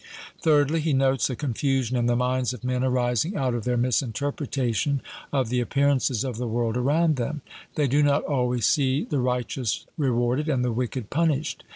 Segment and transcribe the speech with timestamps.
[0.41, 5.03] Thirdly, he notes a confusion in the minds of men arising out of their misinterpretation
[5.31, 7.43] of the appearances of the world around them:
[7.75, 11.63] they do not always see the righteous rewarded and the wicked punished.